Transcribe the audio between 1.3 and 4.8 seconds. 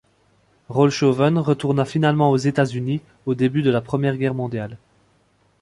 retourna finalement aux États-Unis au début de la Première Guerre mondiale.